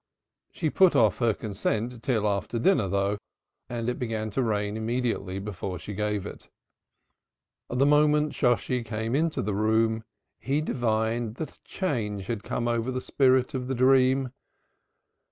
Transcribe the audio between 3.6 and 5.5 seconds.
and it began to rain immediately